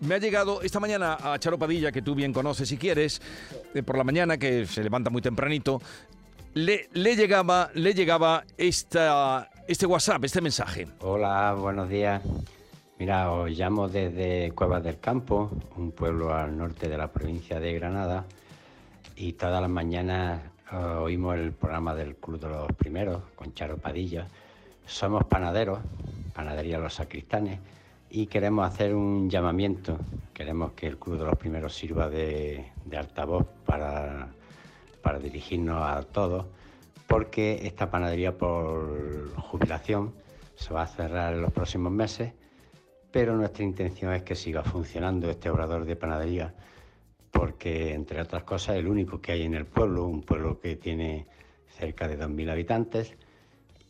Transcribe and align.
me 0.00 0.14
ha 0.14 0.18
llegado 0.18 0.62
esta 0.62 0.80
mañana 0.80 1.18
a 1.20 1.38
Charo 1.38 1.58
Padilla, 1.58 1.92
que 1.92 2.02
tú 2.02 2.14
bien 2.14 2.32
conoces 2.32 2.68
si 2.68 2.76
quieres, 2.76 3.20
eh, 3.74 3.82
por 3.82 3.96
la 3.96 4.04
mañana, 4.04 4.38
que 4.38 4.66
se 4.66 4.82
levanta 4.82 5.10
muy 5.10 5.22
tempranito, 5.22 5.80
le, 6.54 6.88
le 6.92 7.16
llegaba, 7.16 7.70
le 7.74 7.94
llegaba 7.94 8.44
este 8.56 9.86
WhatsApp, 9.86 10.24
este 10.24 10.40
mensaje. 10.40 10.88
Hola, 11.00 11.54
buenos 11.54 11.88
días. 11.88 12.22
Mira, 12.98 13.30
os 13.30 13.50
llamo 13.50 13.88
desde 13.88 14.50
Cuevas 14.52 14.82
del 14.82 14.98
Campo, 14.98 15.50
un 15.76 15.92
pueblo 15.92 16.34
al 16.34 16.56
norte 16.56 16.88
de 16.88 16.98
la 16.98 17.12
provincia 17.12 17.60
de 17.60 17.72
Granada, 17.74 18.24
y 19.14 19.34
todas 19.34 19.60
las 19.60 19.70
mañanas 19.70 20.40
eh, 20.72 20.76
oímos 20.76 21.36
el 21.36 21.52
programa 21.52 21.94
del 21.94 22.16
Club 22.16 22.40
de 22.40 22.48
los 22.48 22.72
Primeros 22.72 23.22
con 23.36 23.54
Charo 23.54 23.76
Padilla. 23.76 24.26
Somos 24.84 25.24
panaderos, 25.26 25.80
panadería 26.34 26.78
Los 26.78 26.94
Sacristanes, 26.94 27.60
y 28.10 28.26
queremos 28.26 28.66
hacer 28.66 28.94
un 28.94 29.28
llamamiento. 29.28 29.98
Queremos 30.32 30.72
que 30.72 30.86
el 30.86 30.98
Club 30.98 31.18
de 31.18 31.24
los 31.24 31.36
Primeros 31.36 31.74
sirva 31.74 32.08
de, 32.08 32.72
altavoz 32.96 33.46
para, 33.66 34.28
para 35.02 35.18
dirigirnos 35.18 35.82
a 35.82 36.02
todos, 36.02 36.46
porque 37.06 37.66
esta 37.66 37.90
panadería 37.90 38.36
por 38.36 39.34
jubilación 39.36 40.14
se 40.54 40.72
va 40.72 40.82
a 40.82 40.86
cerrar 40.86 41.34
en 41.34 41.42
los 41.42 41.52
próximos 41.52 41.92
meses, 41.92 42.32
pero 43.10 43.36
nuestra 43.36 43.64
intención 43.64 44.12
es 44.12 44.22
que 44.22 44.34
siga 44.34 44.62
funcionando 44.62 45.30
este 45.30 45.50
obrador 45.50 45.84
de 45.84 45.96
panadería, 45.96 46.54
porque 47.30 47.94
entre 47.94 48.20
otras 48.20 48.42
cosas 48.44 48.76
es 48.76 48.80
el 48.80 48.88
único 48.88 49.20
que 49.20 49.32
hay 49.32 49.42
en 49.42 49.54
el 49.54 49.66
pueblo, 49.66 50.04
un 50.04 50.22
pueblo 50.22 50.60
que 50.60 50.76
tiene 50.76 51.26
cerca 51.68 52.08
de 52.08 52.18
2.000 52.18 52.50
habitantes, 52.50 53.14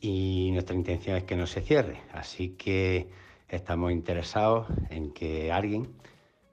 y 0.01 0.51
nuestra 0.53 0.77
intención 0.77 1.17
es 1.17 1.25
que 1.25 1.37
no 1.37 1.47
se 1.47 1.61
cierre. 1.61 2.01
Así 2.13 2.51
que 2.51 3.09
estamos 3.49 3.93
interesados 3.93 4.67
en 4.91 5.13
que 5.13 5.51
alguien 5.53 5.89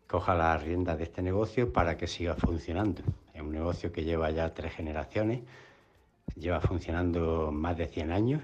coja 0.07 0.35
las 0.35 0.63
riendas 0.63 0.97
de 0.97 1.03
este 1.05 1.21
negocio 1.21 1.73
para 1.73 1.97
que 1.97 2.07
siga 2.07 2.35
funcionando. 2.35 3.01
Es 3.33 3.41
un 3.41 3.51
negocio 3.51 3.91
que 3.91 4.03
lleva 4.03 4.31
ya 4.31 4.53
tres 4.53 4.73
generaciones, 4.73 5.41
lleva 6.35 6.61
funcionando 6.61 7.51
más 7.51 7.77
de 7.77 7.87
100 7.87 8.11
años 8.11 8.41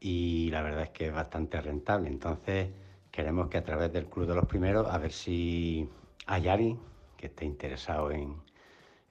y 0.00 0.50
la 0.50 0.62
verdad 0.62 0.84
es 0.84 0.90
que 0.90 1.06
es 1.08 1.12
bastante 1.12 1.60
rentable. 1.60 2.08
Entonces 2.08 2.70
queremos 3.10 3.48
que 3.48 3.58
a 3.58 3.64
través 3.64 3.92
del 3.92 4.06
Club 4.06 4.26
de 4.26 4.34
los 4.34 4.46
Primeros, 4.46 4.86
a 4.88 4.98
ver 4.98 5.12
si 5.12 5.88
hay 6.26 6.48
alguien 6.48 6.78
que 7.16 7.26
esté 7.26 7.44
interesado 7.44 8.10
en, 8.12 8.36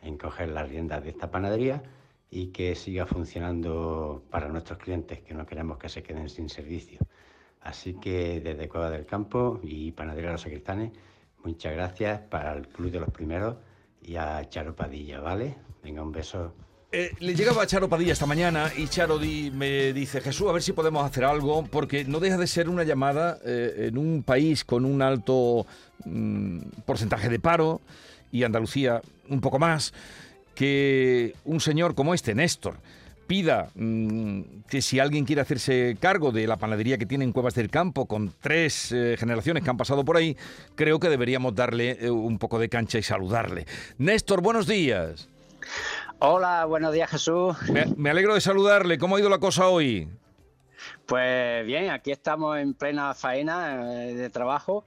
en 0.01 0.17
coger 0.17 0.49
las 0.49 0.69
riendas 0.69 1.03
de 1.03 1.09
esta 1.09 1.29
panadería 1.29 1.83
y 2.29 2.47
que 2.47 2.75
siga 2.75 3.05
funcionando 3.05 4.23
para 4.29 4.47
nuestros 4.47 4.79
clientes, 4.79 5.21
que 5.21 5.33
no 5.33 5.45
queremos 5.45 5.77
que 5.77 5.89
se 5.89 6.03
queden 6.03 6.29
sin 6.29 6.49
servicio. 6.49 6.99
Así 7.67 7.95
que 7.95 8.39
desde 8.39 8.69
Cueva 8.69 8.89
del 8.89 9.05
Campo 9.05 9.59
y 9.61 9.91
Panadería 9.91 10.31
Los 10.31 10.41
Sacristanes, 10.41 10.91
muchas 11.43 11.73
gracias 11.73 12.21
para 12.21 12.53
el 12.53 12.65
Club 12.69 12.91
de 12.91 12.99
los 13.01 13.09
Primeros 13.09 13.57
y 14.01 14.15
a 14.15 14.47
Charo 14.49 14.73
Padilla, 14.73 15.19
¿vale? 15.19 15.55
Venga, 15.83 16.01
un 16.01 16.13
beso. 16.13 16.53
Eh, 16.93 17.11
le 17.19 17.35
llegaba 17.35 17.63
a 17.63 17.67
Charo 17.67 17.89
Padilla 17.89 18.13
esta 18.13 18.25
mañana 18.25 18.71
y 18.77 18.87
Charo 18.87 19.19
di- 19.19 19.51
me 19.51 19.91
dice, 19.91 20.21
Jesús, 20.21 20.47
a 20.47 20.53
ver 20.53 20.61
si 20.63 20.71
podemos 20.71 21.03
hacer 21.03 21.25
algo, 21.25 21.65
porque 21.65 22.05
no 22.05 22.21
deja 22.21 22.37
de 22.37 22.47
ser 22.47 22.69
una 22.69 22.83
llamada 22.85 23.37
eh, 23.43 23.87
en 23.89 23.97
un 23.97 24.23
país 24.23 24.63
con 24.63 24.85
un 24.85 25.01
alto 25.01 25.65
mm, 26.05 26.59
porcentaje 26.85 27.27
de 27.27 27.39
paro 27.39 27.81
y 28.31 28.43
Andalucía 28.43 29.01
un 29.27 29.41
poco 29.41 29.59
más, 29.59 29.93
que 30.55 31.33
un 31.43 31.59
señor 31.59 31.95
como 31.95 32.13
este, 32.13 32.33
Néstor, 32.33 32.77
pida 33.27 33.69
mm, 33.75 34.41
que 34.69 34.81
si 34.81 34.99
alguien 34.99 35.25
quiere 35.25 35.41
hacerse 35.41 35.97
cargo 35.99 36.31
de 36.31 36.47
la 36.47 36.57
panadería 36.57 36.97
que 36.97 37.05
tiene 37.05 37.25
en 37.25 37.33
Cuevas 37.33 37.55
del 37.55 37.69
Campo, 37.69 38.05
con 38.07 38.33
tres 38.39 38.91
eh, 38.91 39.15
generaciones 39.17 39.63
que 39.63 39.69
han 39.69 39.77
pasado 39.77 40.03
por 40.05 40.17
ahí, 40.17 40.37
creo 40.75 40.99
que 40.99 41.09
deberíamos 41.09 41.53
darle 41.53 41.97
eh, 41.99 42.09
un 42.09 42.39
poco 42.39 42.59
de 42.59 42.69
cancha 42.69 42.97
y 42.97 43.03
saludarle. 43.03 43.65
Néstor, 43.97 44.41
buenos 44.41 44.67
días. 44.67 45.29
Hola, 46.19 46.65
buenos 46.65 46.93
días 46.93 47.11
Jesús. 47.11 47.55
Me, 47.69 47.85
me 47.95 48.09
alegro 48.09 48.33
de 48.33 48.41
saludarle. 48.41 48.97
¿Cómo 48.97 49.15
ha 49.15 49.19
ido 49.19 49.29
la 49.29 49.39
cosa 49.39 49.67
hoy? 49.67 50.07
Pues 51.05 51.65
bien, 51.65 51.89
aquí 51.89 52.11
estamos 52.11 52.57
en 52.57 52.73
plena 52.73 53.13
faena 53.13 53.93
eh, 53.93 54.13
de 54.13 54.29
trabajo 54.29 54.85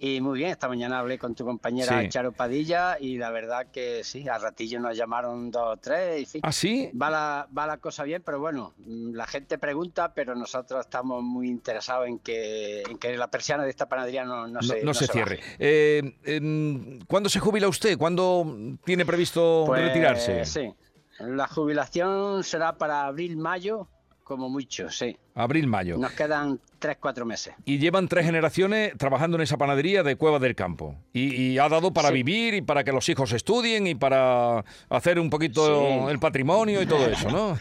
y 0.00 0.20
muy 0.20 0.38
bien, 0.38 0.50
esta 0.50 0.68
mañana 0.68 1.00
hablé 1.00 1.18
con 1.18 1.34
tu 1.34 1.44
compañera 1.44 2.00
Sí. 2.02 2.08
Charo 2.08 2.32
Padilla 2.32 2.96
y 3.00 3.18
la 3.18 3.30
verdad 3.30 3.66
que 3.72 4.04
sí, 4.04 4.28
al 4.28 4.40
ratillo 4.40 4.78
nos 4.80 4.96
llamaron 4.96 5.50
dos 5.50 5.74
o 5.74 5.76
tres 5.76 6.34
y. 6.36 6.40
¿Ah, 6.42 6.52
sí? 6.52 6.90
Va 7.00 7.10
la, 7.10 7.48
va 7.56 7.66
la 7.66 7.78
cosa 7.78 8.04
bien, 8.04 8.22
pero 8.24 8.38
bueno, 8.38 8.74
mm, 8.78 9.14
la 9.14 9.26
gente 9.26 9.58
pregunta, 9.58 10.14
pero 10.14 10.34
nosotros 10.34 10.80
estamos 10.80 11.22
muy 11.22 11.48
interesados 11.48 12.06
en 12.08 12.18
que, 12.20 12.82
en 12.82 12.98
que 12.98 13.16
la 13.16 13.28
persiana 13.28 13.64
de 13.64 13.70
esta 13.70 13.88
panadería 13.88 14.24
no, 14.24 14.46
no 14.46 14.54
No, 14.54 14.62
se, 14.62 14.82
no 14.84 14.94
se 14.94 15.06
baje. 15.06 15.12
cierre. 15.12 15.40
Eh, 15.58 16.16
em, 16.24 17.00
¿Cuándo 17.06 17.28
se 17.28 17.40
jubila 17.40 17.66
usted? 17.68 17.98
¿Cuándo 17.98 18.46
tiene 18.84 19.04
previsto 19.04 19.64
Pues, 19.66 19.82
retirarse? 19.82 20.44
Sí, 20.44 20.72
la 21.18 21.48
jubilación 21.48 22.44
será 22.44 22.78
para 22.78 23.04
abril, 23.06 23.36
mayo, 23.36 23.88
como 24.28 24.48
mucho, 24.48 24.88
sí. 24.90 25.16
Abril, 25.34 25.66
mayo. 25.66 25.96
Nos 25.98 26.12
quedan 26.12 26.60
tres, 26.78 26.98
cuatro 27.00 27.24
meses. 27.26 27.54
Y 27.64 27.78
llevan 27.78 28.06
tres 28.06 28.24
generaciones 28.26 28.92
trabajando 28.96 29.36
en 29.36 29.42
esa 29.42 29.56
panadería 29.56 30.02
de 30.04 30.14
Cueva 30.16 30.38
del 30.38 30.54
Campo. 30.54 30.94
Y, 31.12 31.34
y 31.34 31.58
ha 31.58 31.68
dado 31.68 31.92
para 31.92 32.08
Sí. 32.08 32.14
vivir 32.14 32.54
y 32.54 32.62
para 32.62 32.84
que 32.84 32.92
los 32.92 33.08
hijos 33.08 33.32
estudien 33.32 33.86
y 33.86 33.94
para 33.96 34.64
hacer 34.90 35.18
un 35.18 35.30
poquito 35.30 35.66
Sí. 36.06 36.10
el 36.10 36.18
patrimonio 36.20 36.80
y 36.82 36.86
todo 36.86 37.06
eso, 37.08 37.30
¿no? 37.30 37.58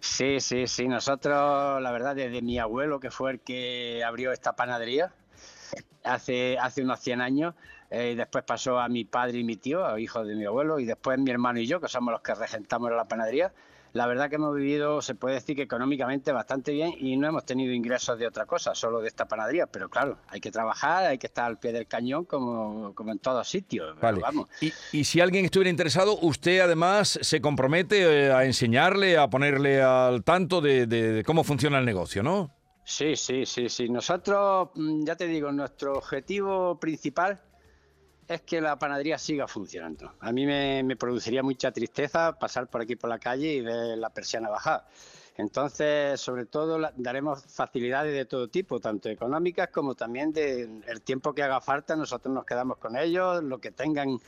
Sí, 0.00 0.40
sí, 0.40 0.66
sí. 0.66 0.88
Nosotros, 0.88 1.80
la 1.82 1.90
verdad, 1.92 2.16
desde 2.16 2.42
mi 2.42 2.58
abuelo, 2.58 2.98
que 2.98 3.10
fue 3.12 3.30
el 3.32 3.40
que 3.40 4.02
abrió 4.04 4.32
esta 4.32 4.56
panadería 4.56 5.12
hace, 6.04 6.58
hace 6.58 6.82
unos 6.82 7.00
100 7.00 7.20
años, 7.20 7.54
eh, 7.90 8.10
y 8.12 8.14
después 8.16 8.44
pasó 8.44 8.78
a 8.78 8.88
mi 8.88 9.04
padre 9.04 9.38
y 9.38 9.44
mi 9.44 9.56
tío, 9.56 9.96
hijos 9.98 10.26
de 10.26 10.34
mi 10.34 10.44
abuelo, 10.44 10.78
y 10.80 10.84
después 10.86 11.18
mi 11.18 11.30
hermano 11.30 11.60
y 11.60 11.66
yo, 11.66 11.80
que 11.80 11.88
somos 11.88 12.12
los 12.12 12.20
que 12.20 12.34
regentamos 12.34 12.90
la 12.90 13.04
panadería. 13.06 13.52
La 13.96 14.06
verdad 14.06 14.28
que 14.28 14.36
hemos 14.36 14.54
vivido, 14.54 15.00
se 15.00 15.14
puede 15.14 15.36
decir 15.36 15.56
que 15.56 15.62
económicamente 15.62 16.30
bastante 16.32 16.72
bien 16.72 16.92
y 16.98 17.16
no 17.16 17.26
hemos 17.28 17.46
tenido 17.46 17.72
ingresos 17.72 18.18
de 18.18 18.26
otra 18.26 18.44
cosa, 18.46 18.74
solo 18.74 19.00
de 19.00 19.08
esta 19.08 19.26
panadería. 19.26 19.66
Pero 19.66 19.88
claro, 19.88 20.18
hay 20.28 20.40
que 20.40 20.50
trabajar, 20.50 21.04
hay 21.04 21.18
que 21.18 21.26
estar 21.28 21.46
al 21.46 21.58
pie 21.58 21.72
del 21.72 21.86
cañón 21.86 22.24
como, 22.26 22.94
como 22.94 23.12
en 23.12 23.18
todos 23.18 23.48
sitios. 23.48 23.98
Vale. 24.00 24.20
Vamos. 24.20 24.48
Y, 24.60 24.72
y 24.92 25.04
si 25.04 25.20
alguien 25.20 25.46
estuviera 25.46 25.70
interesado, 25.70 26.18
usted 26.20 26.60
además 26.60 27.18
se 27.22 27.40
compromete 27.40 28.26
eh, 28.26 28.32
a 28.32 28.44
enseñarle, 28.44 29.16
a 29.16 29.28
ponerle 29.30 29.82
al 29.82 30.22
tanto 30.24 30.60
de, 30.60 30.86
de- 30.86 31.12
de 31.12 31.24
cómo 31.24 31.42
funciona 31.42 31.78
el 31.78 31.84
negocio, 31.86 32.22
¿no? 32.22 32.50
Sí, 32.84 33.16
sí, 33.16 33.46
sí, 33.46 33.68
sí. 33.68 33.88
Nosotros, 33.88 34.68
mm, 34.74 35.04
ya 35.04 35.16
te 35.16 35.26
digo, 35.26 35.50
nuestro 35.50 35.94
objetivo 35.94 36.78
principal 36.78 37.40
es 38.28 38.42
que 38.42 38.60
la 38.60 38.78
panadería 38.78 39.18
siga 39.18 39.46
funcionando. 39.46 40.12
A 40.20 40.32
mí 40.32 40.46
me, 40.46 40.96
produciría 40.96 41.42
mucha 41.42 41.70
tristeza 41.72 42.38
pasar 42.38 42.68
por 42.68 42.80
aquí 42.80 42.96
por 42.96 43.10
la 43.10 43.18
calle 43.18 43.54
y 43.54 43.60
ver 43.60 43.98
la 43.98 44.10
persiana 44.10 44.48
bajar. 44.48 44.86
Entonces, 45.36 46.18
sobre 46.18 46.46
todo, 46.46 46.80
daremos 46.96 47.44
facilidades 47.44 48.14
de 48.14 48.24
todo 48.24 48.48
tipo, 48.48 48.80
tanto 48.80 49.10
económicas 49.10 49.68
como 49.68 49.94
también 49.94 50.32
de 50.32 50.80
el 50.86 51.02
tiempo 51.02 51.34
que 51.34 51.42
haga 51.42 51.60
falta. 51.60 51.94
Nosotros 51.94 52.34
nos 52.34 52.46
quedamos 52.46 52.78
con 52.78 52.96
ellos, 52.96 53.42
lo 53.42 53.58
que 53.58 53.70
tengan 53.70 54.18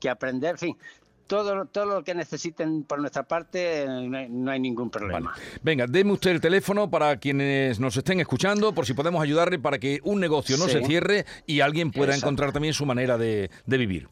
que 0.00 0.08
aprender, 0.08 0.52
en 0.52 0.58
fin, 0.58 0.78
todo, 1.26 1.66
todo 1.66 1.86
lo 1.86 2.04
que 2.04 2.14
necesiten 2.14 2.84
por 2.84 3.00
nuestra 3.00 3.22
parte, 3.22 3.86
no 3.86 4.16
hay, 4.18 4.28
no 4.28 4.50
hay 4.50 4.60
ningún 4.60 4.90
problema. 4.90 5.30
Vale. 5.32 5.42
Venga, 5.62 5.86
deme 5.86 6.12
usted 6.12 6.30
el 6.32 6.40
teléfono 6.40 6.90
para 6.90 7.16
quienes 7.18 7.80
nos 7.80 7.96
estén 7.96 8.20
escuchando, 8.20 8.72
por 8.74 8.86
si 8.86 8.94
podemos 8.94 9.22
ayudarle 9.22 9.58
para 9.58 9.78
que 9.78 10.00
un 10.04 10.20
negocio 10.20 10.56
no 10.56 10.64
Sí. 10.66 10.72
se 10.72 10.84
cierre 10.84 11.24
y 11.46 11.60
alguien 11.60 11.90
pueda 11.90 12.12
Exacto. 12.12 12.26
encontrar 12.26 12.52
también 12.52 12.74
su 12.74 12.86
manera 12.86 13.18
de, 13.18 13.50
de 13.66 13.76
vivir. 13.78 14.08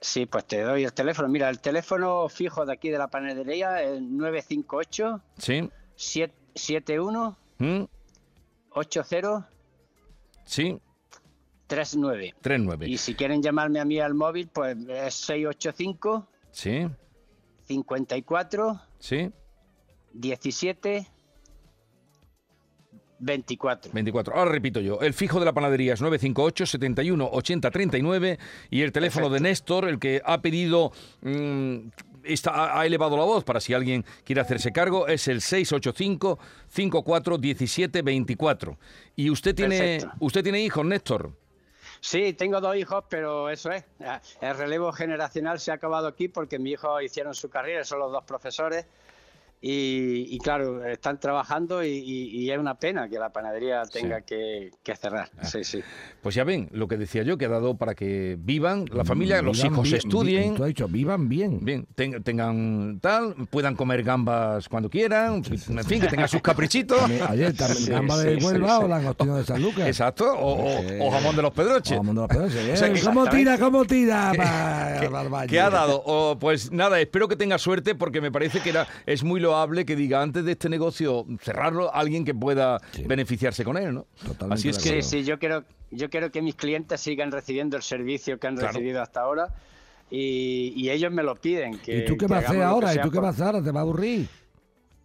Sí, 0.00 0.24
pues 0.26 0.46
te 0.46 0.62
doy 0.62 0.84
el 0.84 0.92
teléfono. 0.94 1.28
Mira, 1.28 1.50
el 1.50 1.60
teléfono 1.60 2.28
fijo 2.30 2.64
de 2.64 2.72
aquí 2.72 2.88
de 2.88 2.96
la 2.98 3.08
panadería 3.08 3.82
es 3.82 4.00
958 4.00 5.20
¿Sí? 5.36 5.68
71 5.94 7.36
¿Mm? 7.58 7.82
80 8.70 9.48
¿Sí? 10.44 10.78
39. 11.70 12.34
39. 12.42 12.88
Y 12.88 12.98
si 12.98 13.14
quieren 13.14 13.40
llamarme 13.42 13.78
a 13.80 13.84
mí 13.84 13.98
al 14.00 14.14
móvil, 14.14 14.48
pues 14.52 14.76
es 14.88 15.14
685 15.14 16.26
¿Sí? 16.50 16.88
54 17.68 18.80
¿Sí? 18.98 19.30
17 20.12 21.06
24. 23.22 23.92
24. 23.92 24.34
Ahora 24.34 24.50
repito 24.50 24.80
yo. 24.80 24.98
El 25.00 25.12
fijo 25.12 25.38
de 25.38 25.44
la 25.44 25.52
panadería 25.52 25.92
es 25.92 26.00
958 26.00 26.64
71 26.66 27.28
80 27.30 27.70
39 27.70 28.38
y 28.70 28.80
el 28.80 28.92
teléfono 28.92 29.26
de 29.26 29.32
Perfecto. 29.40 29.48
Néstor, 29.48 29.88
el 29.88 29.98
que 29.98 30.22
ha 30.24 30.40
pedido, 30.40 30.90
mm, 31.20 31.76
está, 32.24 32.50
ha- 32.50 32.80
ha 32.80 32.86
elevado 32.86 33.18
la 33.18 33.24
voz 33.24 33.44
para 33.44 33.60
si 33.60 33.74
alguien 33.74 34.06
quiere 34.24 34.40
hacerse 34.40 34.72
cargo, 34.72 35.06
es 35.06 35.28
el 35.28 35.42
685 35.42 36.38
54 36.68 37.36
17 37.38 38.00
24. 38.02 38.78
¿Y 39.16 39.28
usted 39.28 39.54
tiene, 39.54 39.78
Perfecto. 39.78 40.16
usted 40.20 40.42
tiene 40.42 40.62
hijos, 40.62 40.84
Néstor? 40.86 41.32
Sí, 42.00 42.32
tengo 42.32 42.60
dos 42.60 42.76
hijos, 42.76 43.04
pero 43.08 43.50
eso 43.50 43.70
es. 43.70 43.84
Ah, 44.00 44.20
El 44.40 44.56
relevo 44.56 44.90
generacional 44.92 45.60
se 45.60 45.70
ha 45.70 45.74
acabado 45.74 46.06
aquí 46.06 46.28
porque 46.28 46.58
mis 46.58 46.72
hijos 46.74 47.02
hicieron 47.02 47.34
su 47.34 47.50
carrera, 47.50 47.84
son 47.84 47.98
los 47.98 48.10
dos 48.10 48.24
profesores. 48.24 48.86
Y, 49.62 50.38
claro, 50.38 50.84
están 50.86 51.20
trabajando 51.20 51.84
y, 51.84 52.50
es 52.50 52.58
una 52.58 52.76
pena 52.76 53.08
que 53.08 53.18
la 53.18 53.30
panadería 53.30 53.82
tenga 53.82 54.22
que, 54.22 54.70
cerrar. 55.00 55.30
Ah. 55.38 55.44
Sí, 55.44 55.64
sí. 55.64 55.82
Pues 56.22 56.34
ya 56.34 56.44
ven, 56.44 56.68
lo 56.72 56.88
que 56.88 56.96
decía 56.96 57.22
yo, 57.22 57.38
que 57.38 57.44
ha 57.44 57.48
dado 57.48 57.76
para 57.76 57.94
que 57.94 58.36
vivan 58.38 58.86
la 58.92 59.04
familia, 59.04 59.42
los 59.42 59.62
hijos 59.64 59.92
estudien. 59.92 60.54
tú 60.54 60.64
has 60.64 60.68
dicho, 60.68 60.88
vivan 60.88 61.28
bien. 61.28 61.58
Bien, 61.62 61.86
tengan 61.94 63.00
tal, 63.00 63.34
puedan 63.50 63.76
comer 63.76 64.02
gambas 64.02 64.68
cuando 64.68 64.88
quieran, 64.88 65.42
en 65.44 65.84
fin, 65.84 66.00
que 66.00 66.08
tengan 66.08 66.28
sus 66.28 66.40
caprichitos. 66.40 67.02
Ayer 67.28 67.54
también 67.56 67.90
gamba 67.90 68.18
de 68.18 68.36
Huelva 68.36 68.80
o 68.80 68.88
langostino 68.88 69.36
de 69.36 69.44
San 69.44 69.62
Lucas. 69.62 69.86
Exacto, 69.86 70.26
o, 70.38 71.10
jamón 71.10 71.36
de 71.36 71.42
los 71.42 71.52
pedroches. 71.52 71.96
jamón 71.96 72.14
de 72.14 72.22
los 72.22 72.30
pedroches. 72.30 73.04
¿Cómo 73.04 73.28
tira, 73.28 73.58
cómo 73.58 73.84
tira? 73.84 74.32
¿Qué, 75.48 75.60
ha 75.60 75.70
dado? 75.70 76.38
pues 76.38 76.72
nada, 76.72 77.00
espero 77.00 77.28
que 77.28 77.36
tenga 77.36 77.58
suerte 77.58 77.94
porque 77.94 78.20
me 78.20 78.32
parece 78.32 78.60
que 78.60 78.70
era, 78.70 78.86
es 79.06 79.22
muy 79.22 79.40
loable 79.50 79.84
que 79.84 79.96
diga 79.96 80.22
antes 80.22 80.44
de 80.44 80.52
este 80.52 80.68
negocio 80.68 81.26
cerrarlo 81.42 81.94
alguien 81.94 82.24
que 82.24 82.34
pueda 82.34 82.80
beneficiarse 83.06 83.64
con 83.64 83.76
él, 83.76 83.94
¿no? 83.94 84.06
Totalmente 84.24 84.54
Así 84.54 84.68
es 84.68 84.78
que... 84.78 85.02
Sí, 85.02 85.18
sí, 85.18 85.24
yo 85.24 85.38
quiero, 85.38 85.64
yo 85.90 86.08
quiero 86.08 86.30
que 86.30 86.42
mis 86.42 86.54
clientes 86.54 87.00
sigan 87.00 87.32
recibiendo 87.32 87.76
el 87.76 87.82
servicio 87.82 88.38
que 88.38 88.46
han 88.46 88.56
recibido 88.56 89.02
hasta 89.02 89.20
ahora 89.20 89.48
y, 90.10 90.88
ellos 90.90 91.12
me 91.12 91.22
lo 91.22 91.36
piden. 91.36 91.78
Que, 91.78 91.98
¿Y 91.98 92.04
tú 92.04 92.16
qué 92.16 92.26
vas 92.26 92.44
a 92.44 92.48
hacer 92.48 92.62
ahora? 92.62 92.94
¿Y 92.94 93.00
tú 93.00 93.10
qué 93.10 93.18
vas 93.18 93.26
a 93.26 93.30
hacer 93.30 93.46
ahora? 93.46 93.62
¿Te 93.62 93.70
va 93.70 93.80
a 93.80 93.82
aburrir? 93.82 94.28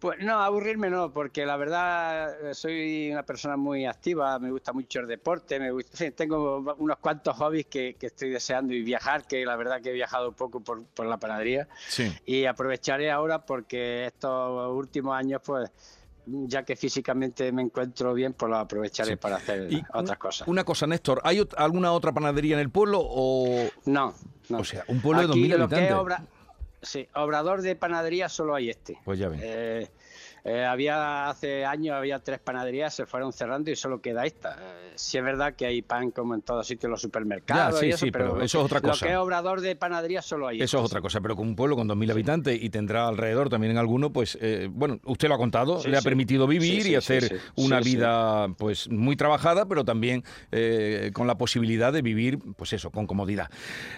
Pues 0.06 0.20
no, 0.20 0.38
aburrirme 0.38 0.88
no, 0.88 1.12
porque 1.12 1.44
la 1.44 1.56
verdad 1.56 2.50
eh, 2.50 2.54
soy 2.54 3.10
una 3.10 3.24
persona 3.24 3.56
muy 3.56 3.86
activa, 3.86 4.38
me 4.38 4.52
gusta 4.52 4.72
mucho 4.72 5.00
el 5.00 5.08
deporte, 5.08 5.58
me 5.58 5.72
gusta, 5.72 6.08
tengo 6.12 6.76
unos 6.78 6.98
cuantos 6.98 7.36
hobbies 7.36 7.66
que, 7.66 7.96
estoy 8.00 8.30
deseando 8.30 8.72
y 8.72 8.84
viajar, 8.84 9.26
que 9.26 9.44
la 9.44 9.56
verdad 9.56 9.80
que 9.82 9.90
he 9.90 9.92
viajado 9.92 10.30
poco 10.30 10.60
por, 10.60 10.84
la 11.04 11.16
panadería. 11.16 11.66
Y 12.24 12.44
aprovecharé 12.44 13.10
ahora 13.10 13.44
porque 13.44 14.06
estos 14.06 14.72
últimos 14.72 15.16
años, 15.16 15.40
pues 15.44 15.72
ya 16.24 16.62
que 16.62 16.76
físicamente 16.76 17.50
me 17.50 17.62
encuentro 17.62 18.14
bien, 18.14 18.32
pues 18.34 18.48
lo 18.48 18.58
aprovecharé 18.58 19.16
para 19.16 19.38
hacer 19.38 19.68
otras 19.92 20.18
cosas. 20.18 20.46
Una 20.46 20.62
cosa, 20.62 20.86
Néstor, 20.86 21.20
¿hay 21.24 21.44
alguna 21.56 21.90
otra 21.90 22.12
panadería 22.12 22.54
en 22.54 22.60
el 22.60 22.70
pueblo 22.70 23.00
o...? 23.02 23.68
No, 23.86 24.14
no. 24.50 24.58
O 24.58 24.64
sea, 24.64 24.84
un 24.86 25.00
pueblo 25.00 25.22
de 25.22 25.34
2.000 25.34 25.62
habitantes. 25.62 26.28
Sí, 26.86 27.08
obrador 27.14 27.62
de 27.62 27.74
panadería 27.74 28.28
solo 28.28 28.54
hay 28.54 28.70
este. 28.70 28.96
Pues 29.04 29.18
ya 29.18 29.28
ven. 29.28 29.40
Eh, 29.42 29.88
eh, 30.48 30.64
había 30.64 31.28
hace 31.28 31.64
años 31.64 31.96
había 31.96 32.20
tres 32.20 32.38
panaderías, 32.38 32.94
se 32.94 33.04
fueron 33.04 33.32
cerrando 33.32 33.68
y 33.68 33.74
solo 33.74 34.00
queda 34.00 34.24
esta. 34.26 34.56
Eh, 34.60 34.92
sí 34.94 35.18
es 35.18 35.24
verdad 35.24 35.54
que 35.54 35.66
hay 35.66 35.82
pan 35.82 36.12
como 36.12 36.36
en 36.36 36.42
todos 36.42 36.64
sitios, 36.68 36.88
los 36.88 37.00
supermercados. 37.00 37.80
sí, 37.80 37.88
eso, 37.88 38.04
sí, 38.06 38.12
pero, 38.12 38.40
eso 38.40 38.60
es 38.60 38.64
otra 38.64 38.80
cosa. 38.80 39.04
Lo 39.04 39.08
que 39.08 39.12
es 39.12 39.18
obrador 39.18 39.60
de 39.60 39.74
panadería 39.74 40.22
solo 40.22 40.46
hay. 40.46 40.62
Eso 40.62 40.78
es 40.78 40.84
otra 40.84 41.00
cosa, 41.00 41.20
pero 41.20 41.34
con 41.34 41.48
un 41.48 41.56
pueblo 41.56 41.74
con 41.74 41.88
2.000 41.88 42.12
habitantes 42.12 42.62
y 42.62 42.70
tendrá 42.70 43.08
alrededor 43.08 43.48
también 43.48 43.72
en 43.72 43.78
alguno, 43.78 44.12
pues 44.12 44.38
eh, 44.40 44.68
bueno, 44.70 45.00
usted 45.04 45.26
lo 45.28 45.34
ha 45.34 45.38
contado, 45.38 45.82
le 45.84 45.98
ha 45.98 46.02
permitido 46.02 46.46
vivir 46.46 46.86
y 46.86 46.94
hacer 46.94 47.40
una 47.56 47.80
vida 47.80 48.46
pues 48.56 48.88
muy 48.88 49.16
trabajada, 49.16 49.66
pero 49.66 49.84
también 49.84 50.22
con 51.12 51.26
la 51.26 51.36
posibilidad 51.36 51.92
de 51.92 52.02
vivir, 52.02 52.38
pues 52.56 52.72
eso, 52.72 52.90
con 52.90 53.08
comodidad. 53.08 53.50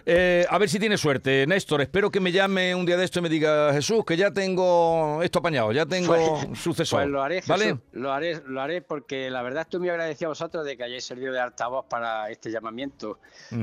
a 0.06 0.58
ver 0.58 0.68
si 0.70 0.78
tiene 0.78 0.96
suerte, 0.96 1.46
Néstor. 1.46 1.82
Espero 1.82 2.10
que 2.10 2.20
me 2.20 2.32
llame 2.32 2.74
un 2.74 2.86
día 2.86 2.96
de 2.96 3.04
esto 3.04 3.18
y 3.18 3.22
me 3.22 3.28
diga 3.28 3.70
Jesús 3.74 4.02
que 4.06 4.16
ya 4.16 4.30
tengo 4.30 5.20
esto 5.22 5.40
apañado, 5.40 5.72
ya 5.72 5.84
tengo 5.84 6.14
pues, 6.14 6.37
sucesor. 6.54 7.00
Pues 7.00 7.10
lo 7.10 7.22
haré, 7.22 7.42
¿vale? 7.46 7.78
lo 7.92 8.12
haré, 8.12 8.40
lo 8.46 8.60
haré 8.60 8.82
porque 8.82 9.30
la 9.30 9.42
verdad 9.42 9.62
estoy 9.62 9.80
muy 9.80 9.88
agradecido 9.88 10.28
a 10.28 10.30
vosotros 10.30 10.64
de 10.64 10.76
que 10.76 10.84
hayáis 10.84 11.04
servido 11.04 11.32
de 11.32 11.40
altavoz 11.40 11.86
para 11.86 12.30
este 12.30 12.50
llamamiento, 12.50 13.18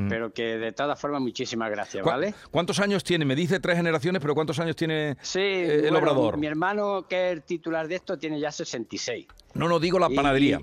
pero 0.10 0.34
que 0.34 0.58
de 0.58 0.72
todas 0.72 1.00
formas 1.00 1.22
muchísimas 1.22 1.70
gracias, 1.70 2.04
¿vale? 2.04 2.34
¿Cuántos 2.52 2.80
años 2.80 3.04
tiene? 3.04 3.26
Me 3.26 3.36
dice 3.36 3.60
tres 3.60 3.78
generaciones, 3.78 4.22
pero 4.22 4.36
¿cuántos 4.36 4.60
años 4.60 4.76
tiene 4.76 5.18
eh, 5.36 5.82
el 5.88 5.96
obrador? 5.96 6.38
Mi 6.38 6.48
hermano, 6.48 7.06
que 7.08 7.28
es 7.28 7.34
el 7.34 7.44
titular 7.44 7.88
de 7.88 7.96
esto, 7.96 8.18
tiene 8.18 8.40
ya 8.40 8.52
66. 8.52 9.28
No, 9.54 9.68
no 9.68 9.80
digo 9.80 10.00
la 10.00 10.10
panadería. 10.10 10.62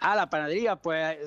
Ah, 0.00 0.16
la 0.16 0.30
panadería, 0.30 0.76
pues 0.76 1.18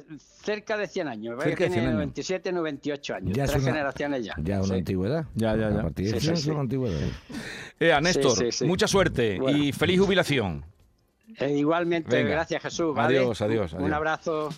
cerca 0.43 0.75
de 0.77 0.87
100 0.87 1.07
años. 1.07 1.43
Cerca 1.43 1.65
de 1.65 1.69
100 1.69 1.83
años. 1.83 1.93
97, 1.93 2.51
98 2.51 3.15
años. 3.15 3.37
Ya 3.37 3.45
tres 3.45 3.63
generaciones 3.63 4.25
ya. 4.25 4.33
Ya 4.41 4.61
una 4.61 4.75
antigüedad. 4.75 5.25
Ya, 5.35 5.55
ya, 5.55 5.69
ya. 5.69 5.79
A 5.79 5.83
partir 5.83 6.11
de 6.11 6.19
sí, 6.19 6.35
sí, 6.35 6.49
una 6.49 6.61
antigüedad. 6.61 6.99
Eh, 7.79 7.95
Néstor, 8.01 8.35
mucha 8.65 8.87
suerte 8.87 9.39
y 9.55 9.71
feliz 9.71 9.99
jubilación. 9.99 10.65
Eh, 11.39 11.57
igualmente, 11.57 12.23
gracias 12.23 12.61
Jesús. 12.63 12.95
Adiós, 12.97 13.41
adiós, 13.41 13.73
adiós. 13.73 13.85
Un 13.85 13.93
abrazo. 13.93 14.49